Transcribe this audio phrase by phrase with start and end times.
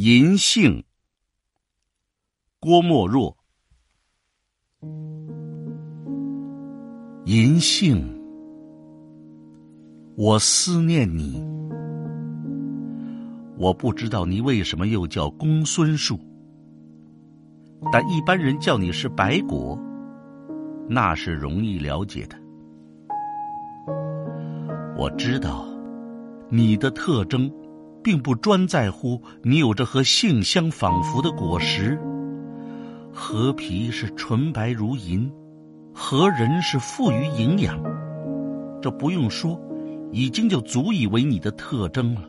[0.00, 0.84] 银杏，
[2.60, 3.36] 郭沫若。
[7.24, 8.06] 银杏，
[10.16, 11.44] 我思念你。
[13.56, 16.16] 我不知道你为什么又叫公孙树，
[17.90, 19.76] 但一般人叫你是白果，
[20.88, 22.38] 那是容易了解的。
[24.96, 25.66] 我知道
[26.48, 27.52] 你的特征。
[28.08, 32.00] 并不专在乎你有着和杏相仿佛的果实，
[33.12, 35.30] 核皮是纯白如银，
[35.92, 37.78] 核仁是富于营养，
[38.80, 39.60] 这不用说，
[40.10, 42.22] 已经就足以为你的特征了。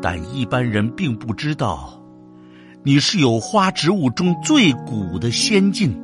[0.00, 2.02] 但一般人并不知道，
[2.82, 5.94] 你是有花植物中最古的先进。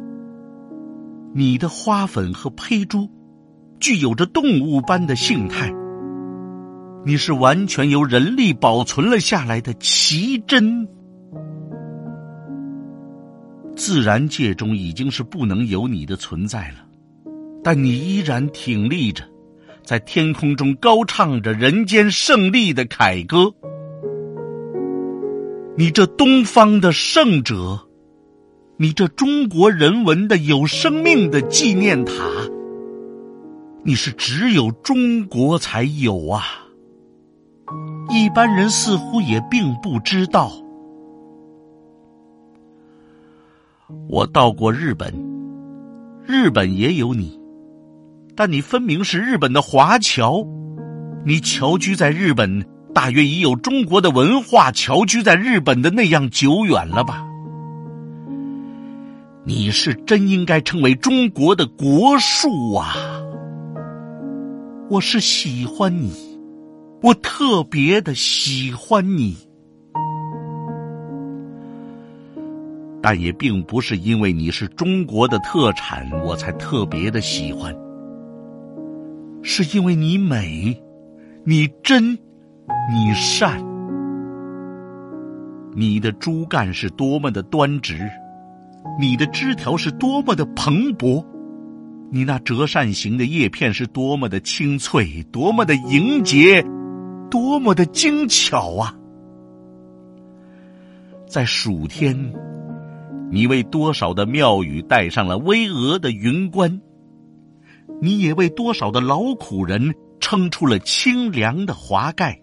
[1.35, 3.09] 你的花粉和胚珠，
[3.81, 5.73] 具有着动物般的性态。
[7.05, 10.87] 你是完全由人力保存了下来的奇珍，
[13.75, 16.77] 自然界中已经是不能有你的存在了，
[17.65, 19.25] 但你依然挺立着，
[19.85, 23.53] 在天空中高唱着人间胜利的凯歌。
[25.77, 27.89] 你这东方的圣者，
[28.77, 32.13] 你这中国人文的有生命的纪念塔，
[33.83, 36.45] 你是只有中国才有啊！
[38.13, 40.53] 一般人似乎也并不知道。
[44.07, 45.11] 我到过日本，
[46.27, 47.41] 日本也有你，
[48.37, 50.47] 但你分明是日本的华侨。
[51.25, 57.27] 你侨居在日本，大约已有中国的文化侨居在日本的那样久远了吧？
[59.45, 62.95] 你是真应该称为中国的国树啊！
[64.91, 66.32] 我是喜欢你。
[67.03, 69.37] 我特别的喜欢你，
[73.03, 77.75] 但也并不是因为你是中国的特产，我才特别的喜欢。
[79.43, 80.81] 是因为你美，
[81.45, 82.17] 你真，
[82.89, 83.61] 你善，
[85.75, 88.09] 你的枝干是多么的端直，
[89.01, 91.27] 你的枝条是多么的蓬勃，
[92.13, 96.65] 你那折扇形的叶片是多么的清脆，多么的莹洁。
[97.33, 98.95] 多么的精巧啊！
[101.27, 102.15] 在暑天，
[103.31, 106.83] 你为多少的庙宇戴上了巍峨的云冠，
[108.03, 112.39] 你也为多少的劳苦人撑出了清凉的华盖。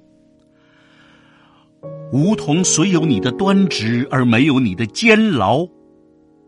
[2.11, 5.69] 梧桐虽有你的端直，而没有你的坚牢；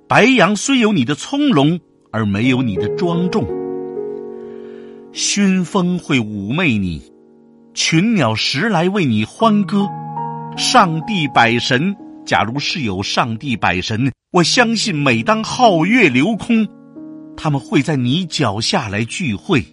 [0.07, 1.79] 白杨虽有你的从容，
[2.11, 3.45] 而没有你的庄重。
[5.11, 7.03] 熏风会妩媚你。
[7.73, 9.87] 群鸟时来为你欢歌，
[10.57, 11.95] 上帝百神，
[12.25, 16.67] 假如是有上帝百神，我相信每当皓月流空，
[17.37, 19.65] 他们会在你脚下来聚会。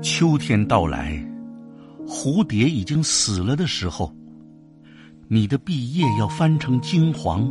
[0.00, 1.22] 秋天到来，
[2.06, 4.10] 蝴蝶已经死了的时候，
[5.28, 7.46] 你的毕业要翻成金黄，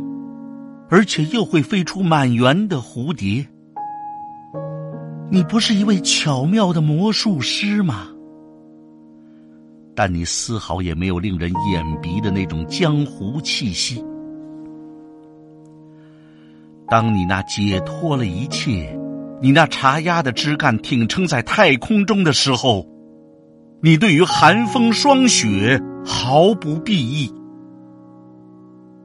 [0.90, 3.46] 而且又会飞出满园的蝴蝶。
[5.30, 8.08] 你不是一位巧妙的魔术师吗？
[9.94, 14.02] 但你丝毫也没有令人眼鼻的那种江湖气息。
[16.88, 18.98] 当你那解脱了一切，
[19.40, 22.86] 你那茶鸭的枝干挺撑在太空中的时候，
[23.82, 27.32] 你对于寒风霜雪毫不避意，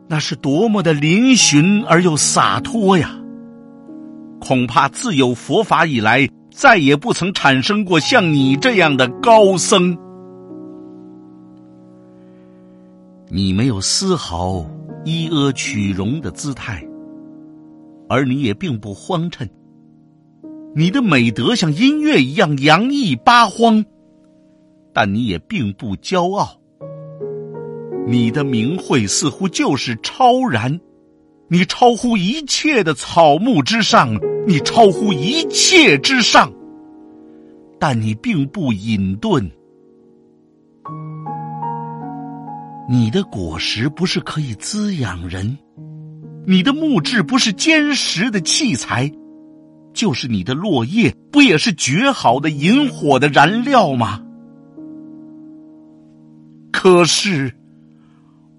[0.08, 3.14] 那是多么的嶙峋而又洒脱呀！
[4.40, 9.98] 恐怕自有佛法以来，再也不曾产生过像你这样的高僧。
[13.30, 14.66] 你没有丝毫
[15.04, 16.82] 依阿取容的姿态，
[18.08, 19.50] 而你也并不荒衬。
[20.74, 23.84] 你的美德像音乐一样洋溢八荒，
[24.94, 26.57] 但你也并不骄傲。
[28.07, 30.80] 你的名讳似乎就是超然，
[31.50, 34.18] 你超乎一切的草木之上，
[34.48, 36.50] 你超乎一切之上，
[37.78, 39.51] 但你并不隐遁。
[42.89, 45.57] 你的果实不是可以滋养人，
[46.45, 49.12] 你的木质不是坚实的器材，
[49.94, 54.22] 就是你的落叶不也是绝好的引火的燃料吗？
[56.72, 57.54] 可是，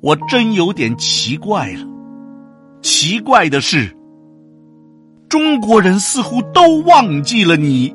[0.02, 1.86] 我真有点奇怪了。
[2.82, 3.96] 奇怪的是，
[5.30, 7.94] 中国人似乎都忘记了你，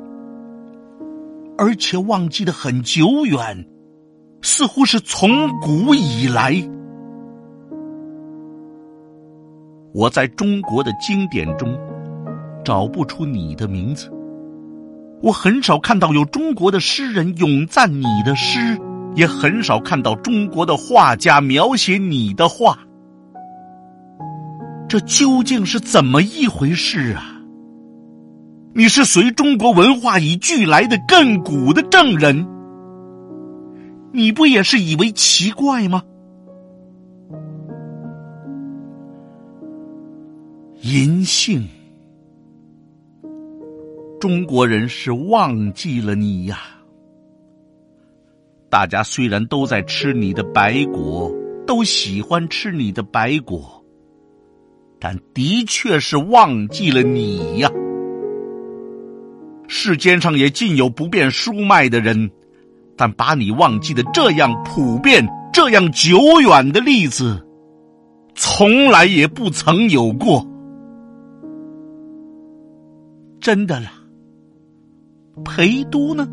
[1.56, 3.64] 而且忘记的很久远。
[4.44, 6.54] 似乎是从古以来。
[9.94, 11.74] 我在中国的经典中
[12.62, 14.12] 找不出你的名字，
[15.22, 18.78] 我很少看到有中国的诗人咏赞你的诗，
[19.14, 22.78] 也很少看到中国的画家描写你的画。
[24.86, 27.40] 这究竟是怎么一回事啊？
[28.74, 32.46] 你是随中国文化以俱来的亘古的证人，
[34.16, 36.04] 你不也是以为奇怪吗？
[40.82, 41.66] 银杏，
[44.20, 46.60] 中国人是忘记了你呀。
[48.70, 51.34] 大家虽然都在吃你的白果，
[51.66, 53.84] 都喜欢吃你的白果，
[55.00, 57.68] 但的确是忘记了你呀。
[59.66, 62.30] 世间上也尽有不便书卖的人，
[62.96, 67.44] 但把你忘记的这样普遍、这样久远的例子，
[68.34, 70.46] 从来也不曾有过。
[73.40, 73.90] 真的啦，
[75.44, 76.26] 陪都呢？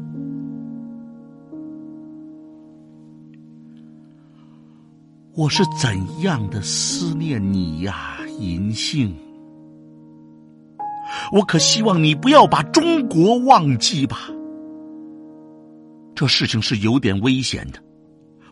[5.33, 9.13] 我是怎样的思念你呀，银杏！
[11.31, 14.29] 我可希望你不要把中国忘记吧。
[16.21, 17.79] 这事情是有点危险的，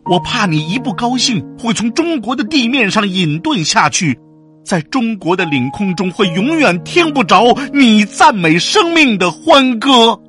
[0.05, 4.19] 我怕你一不高兴，会从中国的地面上隐遁下去。
[4.65, 10.19] 在中国的领空中，会永远听不着你赞美生命的欢歌。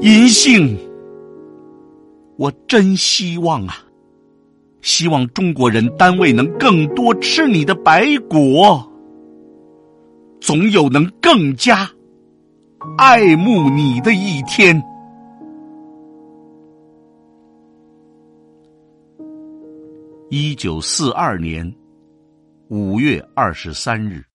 [0.00, 0.78] 银杏，
[2.36, 3.78] 我真希望啊，
[4.80, 8.88] 希望中国人单位能更多吃你的白果，
[10.40, 11.90] 总有能更加
[12.98, 14.82] 爱慕你的一天。
[20.30, 21.70] 一九四二年
[22.68, 24.31] 五月二十三日。